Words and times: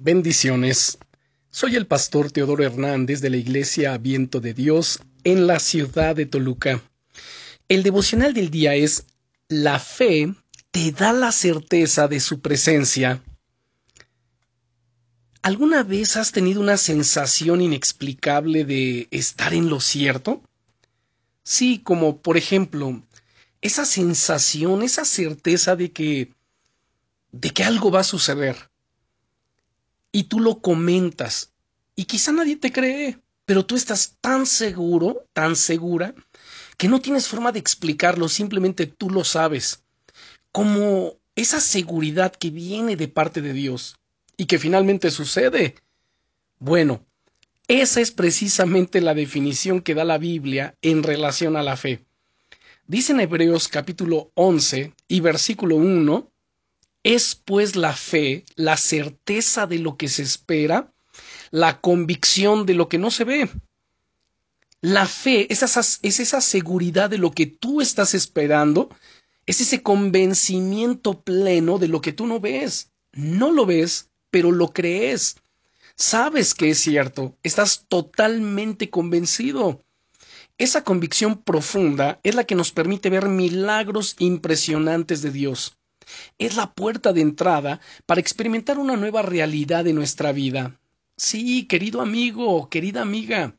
Bendiciones. 0.00 0.96
Soy 1.50 1.74
el 1.74 1.88
pastor 1.88 2.30
Teodoro 2.30 2.62
Hernández 2.62 3.20
de 3.20 3.30
la 3.30 3.36
Iglesia 3.36 3.98
Viento 3.98 4.40
de 4.40 4.54
Dios 4.54 5.00
en 5.24 5.48
la 5.48 5.58
ciudad 5.58 6.14
de 6.14 6.24
Toluca. 6.24 6.80
El 7.68 7.82
devocional 7.82 8.32
del 8.32 8.48
día 8.48 8.76
es 8.76 9.06
La 9.48 9.80
fe 9.80 10.32
te 10.70 10.92
da 10.92 11.12
la 11.12 11.32
certeza 11.32 12.06
de 12.06 12.20
su 12.20 12.40
presencia. 12.40 13.24
¿Alguna 15.42 15.82
vez 15.82 16.16
has 16.16 16.30
tenido 16.30 16.60
una 16.60 16.76
sensación 16.76 17.60
inexplicable 17.60 18.64
de 18.64 19.08
estar 19.10 19.52
en 19.52 19.68
lo 19.68 19.80
cierto? 19.80 20.42
Sí, 21.42 21.80
como 21.82 22.18
por 22.18 22.36
ejemplo, 22.36 23.02
esa 23.62 23.84
sensación, 23.84 24.82
esa 24.82 25.04
certeza 25.04 25.74
de 25.74 25.90
que 25.90 26.32
de 27.32 27.50
que 27.50 27.64
algo 27.64 27.90
va 27.90 28.00
a 28.00 28.04
suceder 28.04 28.68
y 30.12 30.24
tú 30.24 30.40
lo 30.40 30.60
comentas 30.60 31.52
y 31.98 32.04
quizá 32.04 32.30
nadie 32.30 32.56
te 32.56 32.70
cree, 32.70 33.18
pero 33.44 33.66
tú 33.66 33.74
estás 33.74 34.16
tan 34.20 34.46
seguro, 34.46 35.24
tan 35.32 35.56
segura, 35.56 36.14
que 36.76 36.86
no 36.86 37.00
tienes 37.00 37.26
forma 37.26 37.50
de 37.50 37.58
explicarlo, 37.58 38.28
simplemente 38.28 38.86
tú 38.86 39.10
lo 39.10 39.24
sabes. 39.24 39.82
Como 40.52 41.14
esa 41.34 41.60
seguridad 41.60 42.32
que 42.32 42.50
viene 42.50 42.94
de 42.94 43.08
parte 43.08 43.40
de 43.40 43.52
Dios 43.52 43.96
y 44.36 44.46
que 44.46 44.60
finalmente 44.60 45.10
sucede. 45.10 45.74
Bueno, 46.60 47.04
esa 47.66 48.00
es 48.00 48.12
precisamente 48.12 49.00
la 49.00 49.14
definición 49.14 49.82
que 49.82 49.94
da 49.94 50.04
la 50.04 50.18
Biblia 50.18 50.76
en 50.82 51.02
relación 51.02 51.56
a 51.56 51.64
la 51.64 51.76
fe. 51.76 52.04
Dice 52.86 53.12
en 53.12 53.20
Hebreos 53.20 53.66
capítulo 53.66 54.30
11 54.34 54.94
y 55.08 55.20
versículo 55.20 55.76
1, 55.76 56.30
es 57.08 57.34
pues 57.34 57.74
la 57.74 57.94
fe, 57.94 58.44
la 58.54 58.76
certeza 58.76 59.66
de 59.66 59.78
lo 59.78 59.96
que 59.96 60.08
se 60.08 60.22
espera, 60.22 60.92
la 61.50 61.80
convicción 61.80 62.66
de 62.66 62.74
lo 62.74 62.90
que 62.90 62.98
no 62.98 63.10
se 63.10 63.24
ve. 63.24 63.48
La 64.82 65.06
fe 65.06 65.50
es 65.50 65.62
esa, 65.62 65.80
es 65.80 66.20
esa 66.20 66.42
seguridad 66.42 67.08
de 67.08 67.16
lo 67.16 67.30
que 67.30 67.46
tú 67.46 67.80
estás 67.80 68.12
esperando, 68.12 68.90
es 69.46 69.62
ese 69.62 69.82
convencimiento 69.82 71.22
pleno 71.22 71.78
de 71.78 71.88
lo 71.88 72.02
que 72.02 72.12
tú 72.12 72.26
no 72.26 72.40
ves. 72.40 72.90
No 73.12 73.52
lo 73.52 73.64
ves, 73.64 74.10
pero 74.30 74.52
lo 74.52 74.74
crees. 74.74 75.36
Sabes 75.96 76.52
que 76.52 76.68
es 76.68 76.78
cierto, 76.78 77.38
estás 77.42 77.86
totalmente 77.88 78.90
convencido. 78.90 79.82
Esa 80.58 80.84
convicción 80.84 81.40
profunda 81.40 82.20
es 82.22 82.34
la 82.34 82.44
que 82.44 82.54
nos 82.54 82.70
permite 82.70 83.08
ver 83.08 83.30
milagros 83.30 84.14
impresionantes 84.18 85.22
de 85.22 85.30
Dios 85.30 85.78
es 86.38 86.56
la 86.56 86.72
puerta 86.72 87.12
de 87.12 87.20
entrada 87.20 87.80
para 88.06 88.20
experimentar 88.20 88.78
una 88.78 88.96
nueva 88.96 89.22
realidad 89.22 89.84
de 89.84 89.92
nuestra 89.92 90.32
vida. 90.32 90.78
Sí, 91.16 91.66
querido 91.66 92.00
amigo, 92.00 92.68
querida 92.68 93.02
amiga, 93.02 93.54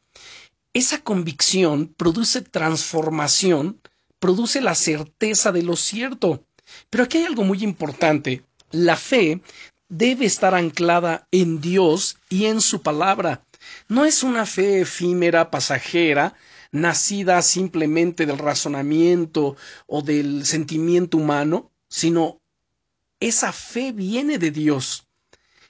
esa 0.73 1.02
convicción 1.02 1.94
produce 1.97 2.42
transformación, 2.42 3.81
produce 4.20 4.61
la 4.61 4.75
certeza 4.75 5.52
de 5.52 5.64
lo 5.64 5.75
cierto. 5.75 6.45
Pero 6.89 7.03
aquí 7.03 7.17
hay 7.17 7.25
algo 7.25 7.44
muy 7.44 7.64
importante. 7.64 8.44
La 8.72 8.95
fe 8.95 9.42
debe 9.89 10.25
estar 10.25 10.53
anclada 10.53 11.27
en 11.31 11.59
Dios 11.59 12.17
y 12.30 12.45
en 12.45 12.61
su 12.61 12.81
palabra. 12.81 13.44
No 13.88 14.05
es 14.05 14.23
una 14.23 14.45
fe 14.45 14.81
efímera, 14.81 15.50
pasajera, 15.52 16.36
nacida 16.72 17.42
simplemente 17.42 18.25
del 18.25 18.38
razonamiento 18.38 19.55
o 19.88 20.02
del 20.02 20.45
sentimiento 20.45 21.17
humano, 21.17 21.72
sino 21.89 22.39
esa 23.19 23.51
fe 23.51 23.91
viene 23.91 24.37
de 24.37 24.51
Dios. 24.51 25.05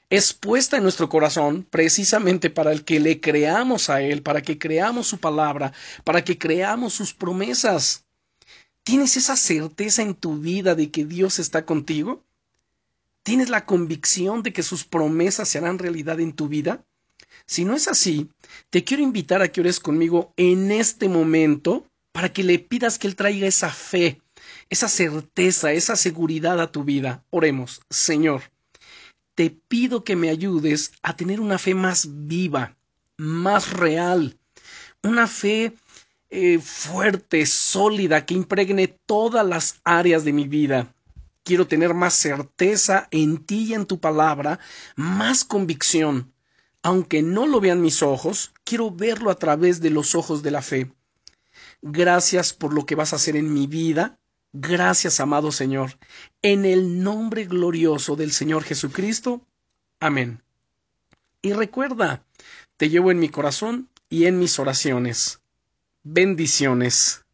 Es 0.10 0.34
puesta 0.34 0.78
en 0.78 0.84
nuestro 0.84 1.08
corazón 1.08 1.68
precisamente 1.70 2.50
para 2.50 2.72
el 2.72 2.84
que 2.84 3.00
le 3.00 3.20
creamos 3.22 3.90
a 3.90 4.02
Él, 4.02 4.22
para 4.22 4.42
que 4.42 4.58
creamos 4.58 5.08
su 5.08 5.20
palabra, 5.20 5.72
para 6.04 6.24
que 6.24 6.38
creamos 6.38 6.94
sus 6.94 7.14
promesas. 7.14 8.06
¿Tienes 8.84 9.18
esa 9.18 9.36
certeza 9.36 10.02
en 10.02 10.16
tu 10.16 10.38
vida 10.38 10.74
de 10.74 10.90
que 10.90 11.06
Dios 11.06 11.40
está 11.40 11.66
contigo? 11.66 12.24
¿Tienes 13.24 13.50
la 13.50 13.66
convicción 13.66 14.42
de 14.42 14.52
que 14.52 14.64
sus 14.64 14.84
promesas 14.84 15.48
se 15.48 15.60
harán 15.60 15.78
realidad 15.78 16.20
en 16.20 16.34
tu 16.34 16.48
vida? 16.48 16.84
Si 17.46 17.66
no 17.66 17.76
es 17.76 17.88
así, 17.88 18.30
te 18.70 18.84
quiero 18.84 19.04
invitar 19.04 19.42
a 19.42 19.52
que 19.52 19.62
ores 19.62 19.80
conmigo 19.80 20.34
en 20.38 20.72
este 20.72 21.08
momento 21.08 21.86
para 22.12 22.34
que 22.34 22.44
le 22.44 22.58
pidas 22.58 22.98
que 22.98 23.08
Él 23.08 23.16
traiga 23.16 23.48
esa 23.48 23.70
fe, 23.70 24.22
esa 24.70 24.88
certeza, 24.88 25.72
esa 25.72 25.96
seguridad 25.96 26.60
a 26.60 26.72
tu 26.72 26.84
vida. 26.84 27.24
Oremos, 27.30 27.82
Señor, 27.90 28.44
te 29.36 29.50
pido 29.50 30.04
que 30.04 30.16
me 30.16 30.30
ayudes 30.30 30.92
a 31.02 31.16
tener 31.16 31.40
una 31.40 31.58
fe 31.58 31.74
más 31.74 32.08
viva, 32.28 32.76
más 33.18 33.72
real, 33.72 34.38
una 35.02 35.28
fe 35.28 35.74
eh, 36.30 36.60
fuerte, 36.60 37.46
sólida, 37.46 38.26
que 38.26 38.34
impregne 38.34 38.88
todas 38.88 39.46
las 39.46 39.80
áreas 39.84 40.24
de 40.26 40.34
mi 40.34 40.48
vida. 40.48 40.94
Quiero 41.44 41.68
tener 41.68 41.94
más 41.94 42.14
certeza 42.14 43.08
en 43.12 43.44
ti 43.46 43.70
y 43.70 43.74
en 43.74 43.86
tu 43.86 44.00
palabra, 44.00 44.60
más 44.96 45.44
convicción. 45.44 46.32
Aunque 46.84 47.22
no 47.22 47.48
lo 47.48 47.60
vean 47.60 47.82
mis 47.82 48.04
ojos, 48.04 48.52
quiero 48.64 48.92
verlo 48.92 49.32
a 49.32 49.36
través 49.36 49.82
de 49.82 49.90
los 49.90 50.16
ojos 50.16 50.44
de 50.44 50.52
la 50.52 50.62
fe. 50.62 50.92
Gracias 51.82 52.54
por 52.54 52.74
lo 52.74 52.86
que 52.86 52.96
vas 52.96 53.14
a 53.14 53.16
hacer 53.16 53.36
en 53.36 53.54
mi 53.54 53.68
vida, 53.68 54.20
Gracias, 54.52 55.20
amado 55.20 55.52
Señor, 55.52 55.98
en 56.42 56.66
el 56.66 57.04
nombre 57.04 57.46
glorioso 57.46 58.16
del 58.16 58.32
Señor 58.32 58.64
Jesucristo. 58.64 59.42
Amén. 60.00 60.42
Y 61.42 61.54
recuerda, 61.54 62.24
te 62.78 62.90
llevo 62.90 63.12
en 63.12 63.20
mi 63.20 63.30
corazón 63.30 63.90
y 64.10 64.26
en 64.26 64.40
mis 64.40 64.58
oraciones. 64.58 65.40
Bendiciones. 66.04 67.26